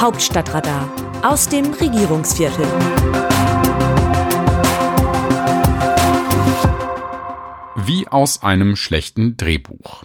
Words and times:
Hauptstadtradar 0.00 0.88
aus 1.24 1.48
dem 1.48 1.72
Regierungsviertel. 1.72 2.64
Wie 7.74 8.06
aus 8.06 8.44
einem 8.44 8.76
schlechten 8.76 9.36
Drehbuch. 9.36 10.04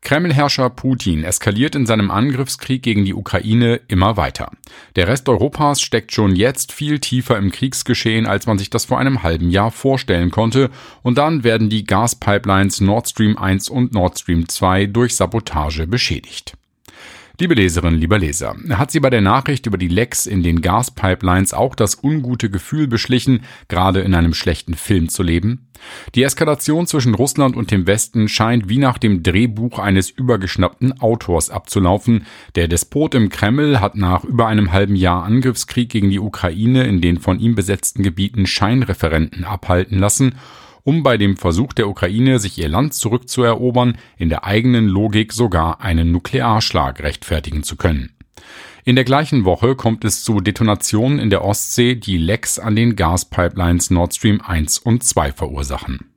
Kremlherrscher 0.00 0.70
Putin 0.70 1.22
eskaliert 1.22 1.74
in 1.74 1.84
seinem 1.84 2.10
Angriffskrieg 2.10 2.82
gegen 2.82 3.04
die 3.04 3.12
Ukraine 3.12 3.82
immer 3.88 4.16
weiter. 4.16 4.52
Der 4.96 5.06
Rest 5.06 5.28
Europas 5.28 5.82
steckt 5.82 6.12
schon 6.12 6.34
jetzt 6.34 6.72
viel 6.72 6.98
tiefer 6.98 7.36
im 7.36 7.52
Kriegsgeschehen, 7.52 8.26
als 8.26 8.46
man 8.46 8.56
sich 8.56 8.70
das 8.70 8.86
vor 8.86 8.98
einem 8.98 9.22
halben 9.22 9.50
Jahr 9.50 9.70
vorstellen 9.70 10.30
konnte, 10.30 10.70
und 11.02 11.18
dann 11.18 11.44
werden 11.44 11.68
die 11.68 11.84
Gaspipelines 11.84 12.80
Nord 12.80 13.10
Stream 13.10 13.36
1 13.36 13.68
und 13.68 13.92
Nord 13.92 14.18
Stream 14.18 14.48
2 14.48 14.86
durch 14.86 15.14
Sabotage 15.14 15.86
beschädigt. 15.86 16.54
Liebe 17.40 17.54
Leserinnen, 17.54 17.98
lieber 17.98 18.18
Leser, 18.18 18.54
hat 18.72 18.90
Sie 18.90 19.00
bei 19.00 19.08
der 19.08 19.22
Nachricht 19.22 19.64
über 19.64 19.78
die 19.78 19.88
Lecks 19.88 20.26
in 20.26 20.42
den 20.42 20.60
Gaspipelines 20.60 21.54
auch 21.54 21.74
das 21.74 22.04
ungute 22.04 22.50
Gefühl 22.50 22.86
beschlichen, 22.86 23.44
gerade 23.68 24.00
in 24.00 24.14
einem 24.14 24.34
schlechten 24.34 24.74
Film 24.74 25.08
zu 25.08 25.22
leben? 25.22 25.70
Die 26.14 26.22
Eskalation 26.22 26.86
zwischen 26.86 27.14
Russland 27.14 27.56
und 27.56 27.70
dem 27.70 27.86
Westen 27.86 28.28
scheint 28.28 28.68
wie 28.68 28.76
nach 28.76 28.98
dem 28.98 29.22
Drehbuch 29.22 29.78
eines 29.78 30.10
übergeschnappten 30.10 31.00
Autors 31.00 31.48
abzulaufen. 31.48 32.26
Der 32.56 32.68
Despot 32.68 33.14
im 33.14 33.30
Kreml 33.30 33.80
hat 33.80 33.96
nach 33.96 34.22
über 34.24 34.46
einem 34.46 34.70
halben 34.70 34.94
Jahr 34.94 35.24
Angriffskrieg 35.24 35.88
gegen 35.88 36.10
die 36.10 36.20
Ukraine 36.20 36.84
in 36.84 37.00
den 37.00 37.18
von 37.20 37.40
ihm 37.40 37.54
besetzten 37.54 38.02
Gebieten 38.02 38.46
Scheinreferenten 38.46 39.44
abhalten 39.44 39.98
lassen 39.98 40.34
um 40.82 41.02
bei 41.02 41.16
dem 41.16 41.36
Versuch 41.36 41.72
der 41.72 41.88
Ukraine, 41.88 42.38
sich 42.38 42.58
ihr 42.58 42.68
Land 42.68 42.94
zurückzuerobern, 42.94 43.98
in 44.16 44.28
der 44.28 44.44
eigenen 44.44 44.86
Logik 44.86 45.32
sogar 45.32 45.80
einen 45.80 46.12
Nuklearschlag 46.12 47.00
rechtfertigen 47.02 47.62
zu 47.62 47.76
können. 47.76 48.14
In 48.84 48.96
der 48.96 49.04
gleichen 49.04 49.44
Woche 49.44 49.76
kommt 49.76 50.04
es 50.04 50.24
zu 50.24 50.40
Detonationen 50.40 51.18
in 51.18 51.30
der 51.30 51.44
Ostsee, 51.44 51.94
die 51.94 52.16
Lecks 52.16 52.58
an 52.58 52.76
den 52.76 52.96
Gaspipelines 52.96 53.90
Nord 53.90 54.14
Stream 54.14 54.40
1 54.40 54.78
und 54.78 55.04
2 55.04 55.32
verursachen. 55.32 56.10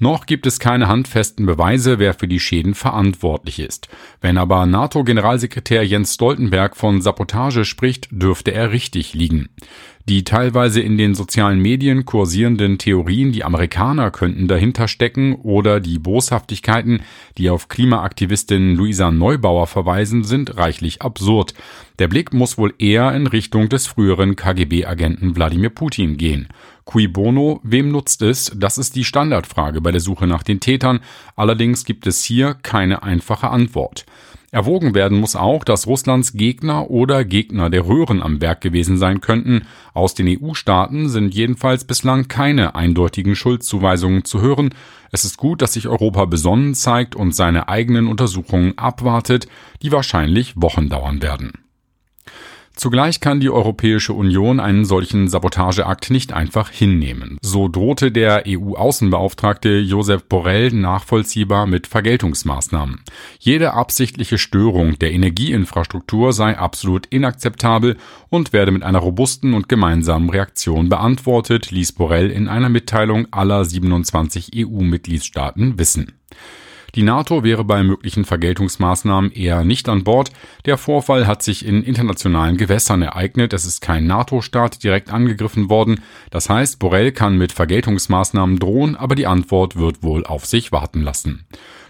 Noch 0.00 0.26
gibt 0.26 0.46
es 0.46 0.60
keine 0.60 0.86
handfesten 0.86 1.44
Beweise, 1.44 1.98
wer 1.98 2.14
für 2.14 2.28
die 2.28 2.38
Schäden 2.38 2.74
verantwortlich 2.74 3.58
ist. 3.58 3.88
Wenn 4.20 4.38
aber 4.38 4.64
NATO-Generalsekretär 4.64 5.84
Jens 5.84 6.14
Stoltenberg 6.14 6.76
von 6.76 7.02
Sabotage 7.02 7.64
spricht, 7.64 8.08
dürfte 8.12 8.52
er 8.52 8.70
richtig 8.70 9.14
liegen. 9.14 9.48
Die 10.08 10.24
teilweise 10.24 10.80
in 10.80 10.96
den 10.96 11.14
sozialen 11.14 11.60
Medien 11.60 12.06
kursierenden 12.06 12.78
Theorien, 12.78 13.30
die 13.30 13.44
Amerikaner 13.44 14.10
könnten 14.10 14.48
dahinter 14.48 14.88
stecken 14.88 15.34
oder 15.34 15.80
die 15.80 15.98
Boshaftigkeiten, 15.98 17.02
die 17.36 17.50
auf 17.50 17.68
Klimaaktivistin 17.68 18.74
Luisa 18.74 19.10
Neubauer 19.10 19.66
verweisen, 19.66 20.24
sind 20.24 20.56
reichlich 20.56 21.02
absurd. 21.02 21.52
Der 21.98 22.08
Blick 22.08 22.32
muss 22.32 22.56
wohl 22.56 22.72
eher 22.78 23.14
in 23.14 23.26
Richtung 23.26 23.68
des 23.68 23.86
früheren 23.86 24.34
KGB-Agenten 24.34 25.36
Wladimir 25.36 25.68
Putin 25.68 26.16
gehen. 26.16 26.48
Cui 26.86 27.06
bono, 27.06 27.60
wem 27.62 27.90
nutzt 27.90 28.22
es? 28.22 28.50
Das 28.56 28.78
ist 28.78 28.96
die 28.96 29.04
Standardfrage 29.04 29.82
bei 29.82 29.90
der 29.92 30.00
Suche 30.00 30.26
nach 30.26 30.42
den 30.42 30.60
Tätern. 30.60 31.00
Allerdings 31.36 31.84
gibt 31.84 32.06
es 32.06 32.24
hier 32.24 32.54
keine 32.54 33.02
einfache 33.02 33.50
Antwort. 33.50 34.06
Erwogen 34.50 34.94
werden 34.94 35.20
muss 35.20 35.36
auch, 35.36 35.62
dass 35.62 35.86
Russlands 35.86 36.32
Gegner 36.32 36.90
oder 36.90 37.24
Gegner 37.24 37.68
der 37.68 37.86
Röhren 37.86 38.22
am 38.22 38.40
Werk 38.40 38.62
gewesen 38.62 38.96
sein 38.96 39.20
könnten. 39.20 39.66
Aus 39.92 40.14
den 40.14 40.26
EU-Staaten 40.26 41.10
sind 41.10 41.34
jedenfalls 41.34 41.84
bislang 41.84 42.28
keine 42.28 42.74
eindeutigen 42.74 43.36
Schuldzuweisungen 43.36 44.24
zu 44.24 44.40
hören. 44.40 44.70
Es 45.12 45.26
ist 45.26 45.36
gut, 45.36 45.60
dass 45.60 45.74
sich 45.74 45.86
Europa 45.86 46.24
besonnen 46.24 46.74
zeigt 46.74 47.14
und 47.14 47.34
seine 47.34 47.68
eigenen 47.68 48.06
Untersuchungen 48.06 48.76
abwartet, 48.78 49.48
die 49.82 49.92
wahrscheinlich 49.92 50.54
Wochen 50.56 50.88
dauern 50.88 51.20
werden. 51.20 51.52
Zugleich 52.78 53.18
kann 53.18 53.40
die 53.40 53.50
Europäische 53.50 54.12
Union 54.12 54.60
einen 54.60 54.84
solchen 54.84 55.26
Sabotageakt 55.26 56.10
nicht 56.12 56.32
einfach 56.32 56.70
hinnehmen. 56.70 57.36
So 57.42 57.66
drohte 57.66 58.12
der 58.12 58.44
EU-Außenbeauftragte 58.46 59.78
Josep 59.78 60.28
Borrell 60.28 60.70
nachvollziehbar 60.70 61.66
mit 61.66 61.88
Vergeltungsmaßnahmen. 61.88 63.00
Jede 63.40 63.74
absichtliche 63.74 64.38
Störung 64.38 64.96
der 65.00 65.10
Energieinfrastruktur 65.10 66.32
sei 66.32 66.56
absolut 66.56 67.06
inakzeptabel 67.06 67.96
und 68.28 68.52
werde 68.52 68.70
mit 68.70 68.84
einer 68.84 69.00
robusten 69.00 69.54
und 69.54 69.68
gemeinsamen 69.68 70.30
Reaktion 70.30 70.88
beantwortet, 70.88 71.72
ließ 71.72 71.94
Borrell 71.94 72.30
in 72.30 72.46
einer 72.46 72.68
Mitteilung 72.68 73.26
aller 73.32 73.64
27 73.64 74.52
EU-Mitgliedstaaten 74.54 75.80
wissen. 75.80 76.17
Die 76.94 77.02
NATO 77.02 77.44
wäre 77.44 77.64
bei 77.64 77.82
möglichen 77.82 78.24
Vergeltungsmaßnahmen 78.24 79.32
eher 79.32 79.64
nicht 79.64 79.88
an 79.88 80.04
Bord. 80.04 80.30
Der 80.64 80.78
Vorfall 80.78 81.26
hat 81.26 81.42
sich 81.42 81.64
in 81.64 81.82
internationalen 81.82 82.56
Gewässern 82.56 83.02
ereignet. 83.02 83.52
Es 83.52 83.66
ist 83.66 83.82
kein 83.82 84.06
NATO-Staat 84.06 84.82
direkt 84.82 85.10
angegriffen 85.10 85.68
worden. 85.68 86.00
Das 86.30 86.48
heißt, 86.48 86.78
Borrell 86.78 87.12
kann 87.12 87.36
mit 87.36 87.52
Vergeltungsmaßnahmen 87.52 88.58
drohen, 88.58 88.96
aber 88.96 89.14
die 89.14 89.26
Antwort 89.26 89.76
wird 89.76 90.02
wohl 90.02 90.24
auf 90.24 90.46
sich 90.46 90.72
warten 90.72 91.02
lassen. 91.02 91.46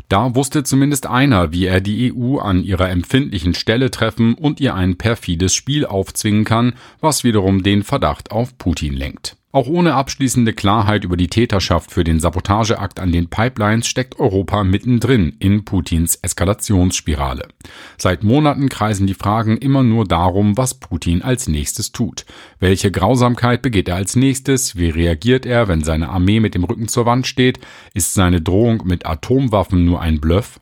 Da 0.08 0.34
wusste 0.34 0.64
zumindest 0.64 1.06
einer, 1.06 1.52
wie 1.52 1.66
er 1.66 1.82
die 1.82 2.12
EU 2.14 2.38
an 2.38 2.64
ihrer 2.64 2.88
empfindlichen 2.88 3.54
Stelle 3.54 3.90
treffen 3.90 4.34
und 4.34 4.58
ihr 4.58 4.74
ein 4.74 4.96
perfides 4.96 5.54
Spiel 5.54 5.84
aufzwingen 5.84 6.44
kann, 6.44 6.74
was 7.00 7.24
wiederum 7.24 7.62
den 7.62 7.82
Verdacht 7.82 8.30
auf 8.30 8.56
Putin 8.56 8.94
lenkt. 8.94 9.36
Auch 9.50 9.66
ohne 9.66 9.94
abschließende 9.94 10.52
Klarheit 10.52 11.04
über 11.04 11.16
die 11.16 11.28
Täterschaft 11.28 11.90
für 11.90 12.04
den 12.04 12.20
Sabotageakt 12.20 13.00
an 13.00 13.12
den 13.12 13.30
Pipelines 13.30 13.86
steckt 13.86 14.20
Europa 14.20 14.62
mittendrin 14.62 15.36
in 15.38 15.64
Putins 15.64 16.16
Eskalationsspirale. 16.16 17.48
Seit 17.96 18.24
Monaten 18.24 18.68
kreisen 18.68 19.06
die 19.06 19.14
Fragen 19.14 19.56
immer 19.56 19.82
nur 19.82 20.04
darum, 20.04 20.58
was 20.58 20.74
Putin 20.74 21.22
als 21.22 21.48
nächstes 21.48 21.92
tut. 21.92 22.26
Welche 22.60 22.90
Grausamkeit 22.90 23.62
begeht 23.62 23.88
er 23.88 23.96
als 23.96 24.16
nächstes? 24.16 24.76
Wie 24.76 24.90
reagiert 24.90 25.46
er, 25.46 25.66
wenn 25.66 25.82
seine 25.82 26.10
Armee 26.10 26.40
mit 26.40 26.54
dem 26.54 26.64
Rücken 26.64 26.88
zur 26.88 27.06
Wand 27.06 27.26
steht? 27.26 27.58
Ist 27.94 28.12
seine 28.12 28.42
Drohung 28.42 28.82
mit 28.84 29.06
Atomwaffen 29.06 29.86
nur 29.86 30.02
ein 30.02 30.20
Bluff? 30.20 30.60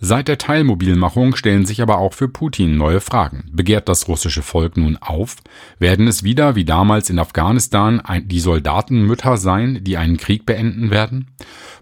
Seit 0.00 0.28
der 0.28 0.38
Teilmobilmachung 0.38 1.36
stellen 1.36 1.66
sich 1.66 1.80
aber 1.80 1.98
auch 1.98 2.14
für 2.14 2.28
Putin 2.28 2.76
neue 2.76 3.00
Fragen. 3.00 3.44
Begehrt 3.52 3.88
das 3.88 4.08
russische 4.08 4.42
Volk 4.42 4.76
nun 4.76 4.96
auf? 4.96 5.36
Werden 5.78 6.06
es 6.08 6.22
wieder, 6.22 6.56
wie 6.56 6.64
damals 6.64 7.10
in 7.10 7.18
Afghanistan, 7.18 8.02
die 8.24 8.40
Soldatenmütter 8.40 9.36
sein, 9.36 9.80
die 9.82 9.96
einen 9.96 10.16
Krieg 10.16 10.46
beenden 10.46 10.90
werden? 10.90 11.28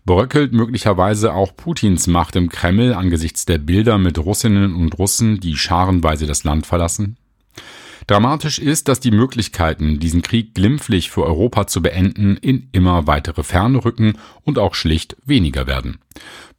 Bröckelt 0.04 0.52
möglicherweise 0.52 1.32
auch 1.32 1.56
Putins 1.56 2.06
Macht 2.06 2.36
im 2.36 2.48
Kreml 2.48 2.94
angesichts 2.94 3.44
der 3.44 3.58
Bilder 3.58 3.98
mit 3.98 4.18
Russinnen 4.18 4.74
und 4.74 4.98
Russen, 4.98 5.40
die 5.40 5.56
scharenweise 5.56 6.26
das 6.26 6.44
Land 6.44 6.66
verlassen? 6.66 7.16
Dramatisch 8.06 8.58
ist, 8.58 8.88
dass 8.88 9.00
die 9.00 9.10
Möglichkeiten, 9.10 10.00
diesen 10.00 10.22
Krieg 10.22 10.54
glimpflich 10.54 11.10
für 11.10 11.24
Europa 11.24 11.66
zu 11.66 11.82
beenden, 11.82 12.36
in 12.36 12.68
immer 12.72 13.06
weitere 13.06 13.42
Ferne 13.42 13.84
rücken 13.84 14.14
und 14.42 14.58
auch 14.58 14.74
schlicht 14.74 15.16
weniger 15.24 15.66
werden. 15.66 15.98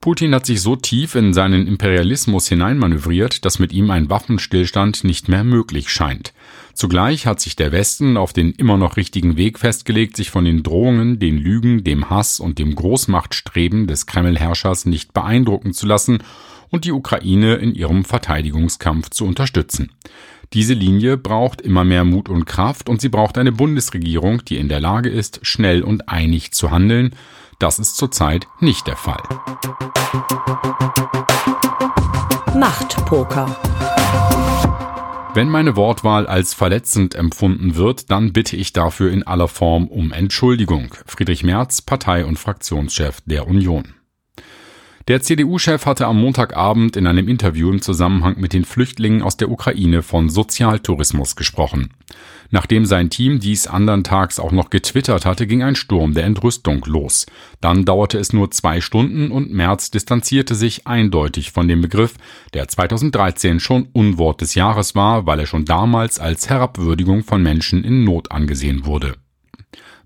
Putin 0.03 0.35
hat 0.35 0.45
sich 0.45 0.59
so 0.59 0.75
tief 0.75 1.15
in 1.15 1.33
seinen 1.33 1.65
Imperialismus 1.65 2.49
hineinmanövriert, 2.49 3.45
dass 3.45 3.57
mit 3.57 3.71
ihm 3.71 3.89
ein 3.89 4.09
Waffenstillstand 4.09 5.05
nicht 5.05 5.29
mehr 5.29 5.45
möglich 5.45 5.87
scheint. 5.87 6.33
Zugleich 6.73 7.25
hat 7.25 7.39
sich 7.39 7.55
der 7.55 7.71
Westen 7.71 8.17
auf 8.17 8.33
den 8.33 8.51
immer 8.51 8.75
noch 8.75 8.97
richtigen 8.97 9.37
Weg 9.37 9.59
festgelegt, 9.59 10.17
sich 10.17 10.29
von 10.29 10.43
den 10.43 10.61
Drohungen, 10.61 11.19
den 11.19 11.37
Lügen, 11.37 11.85
dem 11.85 12.09
Hass 12.09 12.41
und 12.41 12.59
dem 12.59 12.75
Großmachtstreben 12.75 13.87
des 13.87 14.05
Kreml-Herrschers 14.05 14.85
nicht 14.85 15.13
beeindrucken 15.13 15.71
zu 15.71 15.85
lassen 15.85 16.17
und 16.69 16.83
die 16.83 16.91
Ukraine 16.91 17.55
in 17.55 17.73
ihrem 17.73 18.03
Verteidigungskampf 18.03 19.09
zu 19.09 19.23
unterstützen. 19.23 19.93
Diese 20.51 20.73
Linie 20.73 21.15
braucht 21.15 21.61
immer 21.61 21.85
mehr 21.85 22.03
Mut 22.03 22.27
und 22.27 22.43
Kraft 22.43 22.89
und 22.89 22.99
sie 22.99 23.07
braucht 23.07 23.37
eine 23.37 23.53
Bundesregierung, 23.53 24.43
die 24.43 24.57
in 24.57 24.67
der 24.67 24.81
Lage 24.81 25.07
ist, 25.07 25.39
schnell 25.43 25.81
und 25.81 26.09
einig 26.09 26.51
zu 26.51 26.71
handeln. 26.71 27.15
Das 27.59 27.79
ist 27.79 27.97
zurzeit 27.97 28.47
nicht 28.59 28.87
der 28.87 28.95
Fall. 28.95 29.23
Machtpoker. 32.55 33.45
Wenn 35.33 35.49
meine 35.49 35.75
Wortwahl 35.75 36.27
als 36.27 36.53
verletzend 36.53 37.15
empfunden 37.15 37.75
wird, 37.75 38.11
dann 38.11 38.33
bitte 38.33 38.55
ich 38.55 38.71
dafür 38.71 39.11
in 39.11 39.23
aller 39.23 39.47
Form 39.47 39.87
um 39.87 40.11
Entschuldigung. 40.11 40.93
Friedrich 41.07 41.43
Merz, 41.43 41.81
Partei- 41.81 42.25
und 42.25 42.37
Fraktionschef 42.37 43.21
der 43.25 43.47
Union. 43.47 43.95
Der 45.09 45.21
CDU-Chef 45.21 45.85
hatte 45.85 46.07
am 46.07 46.21
Montagabend 46.21 46.95
in 46.95 47.07
einem 47.07 47.27
Interview 47.27 47.69
im 47.69 47.81
Zusammenhang 47.81 48.39
mit 48.39 48.53
den 48.53 48.63
Flüchtlingen 48.63 49.21
aus 49.21 49.35
der 49.35 49.51
Ukraine 49.51 50.01
von 50.01 50.29
Sozialtourismus 50.29 51.35
gesprochen. 51.35 51.89
Nachdem 52.51 52.85
sein 52.85 53.09
Team 53.09 53.41
dies 53.41 53.67
andern 53.67 54.05
Tags 54.05 54.39
auch 54.39 54.53
noch 54.53 54.69
getwittert 54.69 55.25
hatte, 55.25 55.45
ging 55.45 55.61
ein 55.61 55.75
Sturm 55.75 56.13
der 56.13 56.23
Entrüstung 56.23 56.85
los. 56.85 57.25
Dann 57.59 57.83
dauerte 57.83 58.17
es 58.17 58.31
nur 58.31 58.51
zwei 58.51 58.79
Stunden 58.79 59.29
und 59.29 59.51
Merz 59.51 59.91
distanzierte 59.91 60.55
sich 60.55 60.87
eindeutig 60.87 61.51
von 61.51 61.67
dem 61.67 61.81
Begriff, 61.81 62.13
der 62.53 62.69
2013 62.69 63.59
schon 63.59 63.89
Unwort 63.91 64.39
des 64.39 64.55
Jahres 64.55 64.95
war, 64.95 65.25
weil 65.25 65.41
er 65.41 65.47
schon 65.47 65.65
damals 65.65 66.17
als 66.17 66.49
Herabwürdigung 66.49 67.23
von 67.23 67.43
Menschen 67.43 67.83
in 67.83 68.05
Not 68.05 68.31
angesehen 68.31 68.85
wurde. 68.85 69.15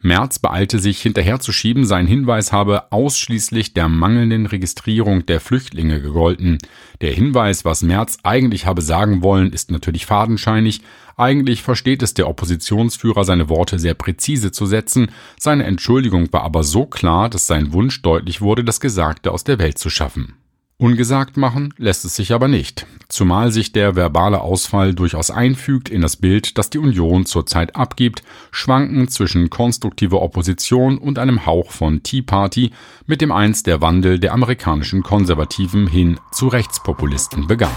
Merz 0.02 0.38
beeilte 0.38 0.78
sich 0.78 1.02
hinterherzuschieben, 1.02 1.84
sein 1.84 2.06
Hinweis 2.06 2.52
habe 2.52 2.92
ausschließlich 2.92 3.74
der 3.74 3.90
mangelnden 3.90 4.46
Registrierung 4.46 5.26
der 5.26 5.40
Flüchtlinge 5.40 6.00
gegolten. 6.02 6.60
Der 7.02 7.12
Hinweis, 7.12 7.66
was 7.66 7.82
Merz 7.82 8.18
eigentlich 8.24 8.68
habe 8.68 8.82
sagen 8.82 9.24
wollen, 9.24 9.52
ist 9.52 9.72
natürlich 9.72 10.06
fadenscheinig. 10.06 10.82
Eigentlich 11.16 11.64
versteht 11.64 12.04
es 12.04 12.14
der 12.14 12.28
Oppositionsführer, 12.28 13.24
seine 13.24 13.50
Worte 13.50 13.80
sehr 13.80 13.96
präzise 13.96 14.52
zu 14.52 14.68
setzen. 14.68 15.10
Seine 15.40 15.64
Entschuldigung 15.64 16.32
war 16.32 16.44
aber 16.44 16.64
so 16.64 16.86
klar, 16.86 17.28
dass 17.28 17.48
sein 17.48 17.74
Wunsch 17.74 18.04
deutlich 18.04 18.40
wurde, 18.40 18.64
das 18.64 18.80
Gesagte 18.80 19.32
aus 19.32 19.44
der 19.44 19.58
Welt 19.58 19.80
zu 19.80 19.90
schaffen. 19.90 20.36
Ungesagt 20.80 21.38
machen 21.38 21.74
lässt 21.78 22.06
es 22.06 22.16
sich 22.16 22.34
aber 22.34 22.48
nicht, 22.48 22.86
zumal 23.10 23.52
sich 23.52 23.72
der 23.72 23.96
verbale 23.96 24.42
Ausfall 24.42 24.94
durchaus 24.94 25.32
einfügt 25.32 25.90
in 25.90 26.02
das 26.02 26.18
Bild, 26.18 26.60
das 26.60 26.70
die 26.70 26.78
Union 26.78 27.26
zurzeit 27.26 27.76
abgibt, 27.76 28.22
schwanken 28.52 29.08
zwischen 29.08 29.50
konstruktiver 29.50 30.22
Opposition 30.22 31.00
und 31.00 31.18
einem 31.18 31.48
Hauch 31.48 31.72
von 31.72 32.04
Tea 32.04 32.22
Party, 32.22 32.74
mit 33.08 33.22
dem 33.22 33.32
einst 33.32 33.66
der 33.66 33.82
Wandel 33.82 34.20
der 34.20 34.34
amerikanischen 34.34 35.02
Konservativen 35.02 35.88
hin 35.88 36.20
zu 36.32 36.48
Rechtspopulisten 36.48 37.48
begann. 37.48 37.74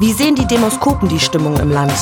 Wie 0.00 0.12
sehen 0.12 0.34
die 0.34 0.46
Demoskopen 0.46 1.08
die 1.08 1.20
Stimmung 1.20 1.56
im 1.56 1.70
Land? 1.70 1.94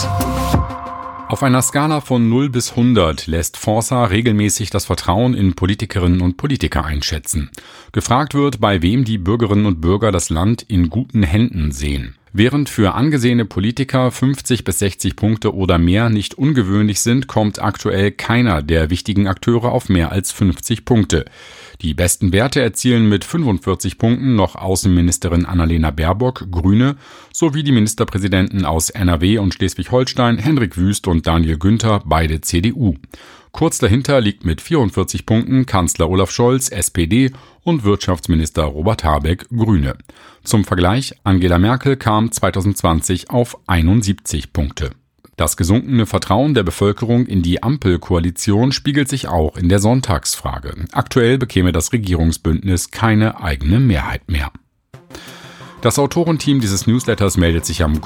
Auf 1.31 1.43
einer 1.43 1.61
Skala 1.61 2.01
von 2.01 2.31
0 2.31 2.49
bis 2.49 2.71
100 2.71 3.27
lässt 3.27 3.59
Forsa 3.59 4.07
regelmäßig 4.07 4.71
das 4.71 4.87
Vertrauen 4.87 5.35
in 5.35 5.53
Politikerinnen 5.53 6.23
und 6.23 6.39
Politiker 6.39 6.87
einschätzen. 6.87 7.51
Gefragt 7.93 8.33
wird, 8.33 8.61
bei 8.61 8.81
wem 8.81 9.05
die 9.05 9.19
Bürgerinnen 9.19 9.67
und 9.67 9.83
Bürger 9.83 10.11
das 10.11 10.31
Land 10.31 10.63
in 10.63 10.89
guten 10.89 11.23
Händen 11.23 11.71
sehen. 11.71 12.17
Während 12.39 12.69
für 12.69 12.95
angesehene 12.95 13.45
Politiker 13.45 14.13
50 14.13 14.63
bis 14.63 14.79
60 14.79 15.17
Punkte 15.17 15.57
oder 15.57 15.77
mehr 15.77 16.09
nicht 16.09 16.35
ungewöhnlich 16.35 17.01
sind, 17.01 17.27
kommt 17.27 17.61
aktuell 17.61 18.13
keiner 18.13 18.63
der 18.63 18.91
wichtigen 18.91 19.27
Akteure 19.27 19.73
auf 19.73 19.89
mehr 19.89 20.13
als 20.13 20.31
50 20.31 20.85
Punkte. 20.85 21.25
Die 21.81 21.95
besten 21.95 22.33
Werte 22.33 22.61
erzielen 22.61 23.09
mit 23.09 23.25
45 23.25 23.99
Punkten 23.99 24.37
noch 24.37 24.55
Außenministerin 24.55 25.47
Annalena 25.47 25.91
Baerbock, 25.91 26.47
Grüne, 26.53 26.95
sowie 27.33 27.65
die 27.65 27.73
Ministerpräsidenten 27.73 28.65
aus 28.65 28.91
NRW 28.91 29.39
und 29.39 29.55
Schleswig-Holstein, 29.55 30.39
Henrik 30.39 30.77
Wüst 30.77 31.09
und 31.09 31.27
Daniel 31.27 31.59
Günther, 31.59 32.05
beide 32.05 32.41
CDU. 32.41 32.95
Kurz 33.53 33.79
dahinter 33.79 34.21
liegt 34.21 34.45
mit 34.45 34.61
44 34.61 35.27
Punkten 35.27 35.67
Kanzler 35.67 36.09
Olaf 36.09 36.31
Scholz, 36.31 36.69
SPD 36.69 37.33
und 37.65 37.85
Wirtschaftsminister 37.85 38.65
Robert 38.65 39.05
Habeck, 39.05 39.49
Grüne. 39.49 39.97
Zum 40.45 40.65
Vergleich, 40.65 41.15
Angela 41.25 41.59
Merkel 41.59 41.97
kam 41.97 42.31
2020 42.31 43.31
auf 43.31 43.59
71 43.67 44.53
Punkte. 44.53 44.91
Das 45.37 45.57
gesunkene 45.57 46.05
Vertrauen 46.05 46.55
der 46.55 46.65
Bevölkerung 46.65 47.27
in 47.27 47.43
die 47.43 47.63
Ampelkoalition 47.63 48.73
spiegelt 48.73 49.09
sich 49.09 49.29
auch 49.29 49.57
in 49.57 49.69
der 49.69 49.79
Sonntagsfrage. 49.79 50.75
Aktuell 50.91 51.39
bekäme 51.39 51.71
das 51.71 51.93
Regierungsbündnis 51.93 52.91
keine 52.91 53.41
eigene 53.41 53.79
Mehrheit 53.79 54.29
mehr. 54.29 54.51
Das 55.81 56.01
Autorenteam 56.01 56.61
dieses 56.61 56.89
Newsletters 56.89 57.37
meldet 57.37 57.65
sich 57.65 57.85
am 57.85 57.95